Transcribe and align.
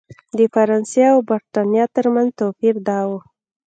د 0.37 0.39
فرانسې 0.53 1.03
او 1.13 1.19
برېټانیا 1.29 1.83
ترمنځ 1.95 2.29
توپیر 2.39 2.75
دا 2.87 2.99
و. 3.09 3.11